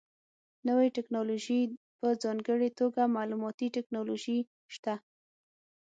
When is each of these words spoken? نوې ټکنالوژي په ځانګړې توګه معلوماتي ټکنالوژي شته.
نوې 0.67 0.87
ټکنالوژي 0.95 1.61
په 1.99 2.07
ځانګړې 2.23 2.69
توګه 2.79 3.01
معلوماتي 3.15 3.67
ټکنالوژي 3.75 4.39
شته. 4.75 4.93